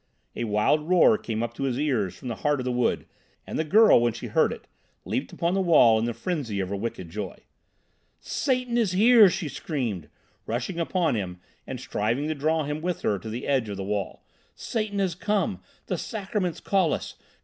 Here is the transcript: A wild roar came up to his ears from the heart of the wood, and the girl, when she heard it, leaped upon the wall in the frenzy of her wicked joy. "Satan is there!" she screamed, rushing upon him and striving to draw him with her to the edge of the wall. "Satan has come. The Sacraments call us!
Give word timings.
A 0.35 0.45
wild 0.45 0.89
roar 0.89 1.15
came 1.15 1.43
up 1.43 1.53
to 1.53 1.65
his 1.65 1.77
ears 1.79 2.15
from 2.15 2.27
the 2.27 2.37
heart 2.41 2.59
of 2.59 2.63
the 2.65 2.71
wood, 2.71 3.05
and 3.45 3.59
the 3.59 3.63
girl, 3.63 4.01
when 4.01 4.13
she 4.13 4.25
heard 4.29 4.51
it, 4.51 4.65
leaped 5.05 5.31
upon 5.31 5.53
the 5.53 5.61
wall 5.61 5.99
in 5.99 6.05
the 6.05 6.13
frenzy 6.15 6.59
of 6.59 6.69
her 6.69 6.75
wicked 6.75 7.11
joy. 7.11 7.37
"Satan 8.19 8.79
is 8.79 8.93
there!" 8.93 9.29
she 9.29 9.47
screamed, 9.47 10.09
rushing 10.47 10.79
upon 10.79 11.13
him 11.13 11.39
and 11.67 11.79
striving 11.79 12.27
to 12.29 12.33
draw 12.33 12.63
him 12.63 12.81
with 12.81 13.03
her 13.03 13.19
to 13.19 13.29
the 13.29 13.45
edge 13.45 13.69
of 13.69 13.77
the 13.77 13.83
wall. 13.83 14.23
"Satan 14.55 14.97
has 14.97 15.13
come. 15.13 15.61
The 15.85 15.99
Sacraments 15.99 16.61
call 16.61 16.93
us! 16.93 17.15